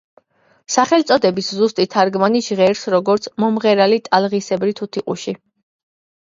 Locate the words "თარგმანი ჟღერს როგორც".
1.97-3.29